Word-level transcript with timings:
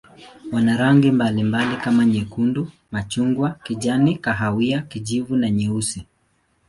Wana 0.51 0.77
rangi 0.77 1.11
mbalimbali 1.11 1.77
kama 1.77 2.05
nyekundu, 2.05 2.71
machungwa, 2.91 3.51
kijani, 3.63 4.15
kahawia, 4.17 4.79
kijivu 4.81 5.35
na 5.35 5.49
nyeusi. 5.49 6.05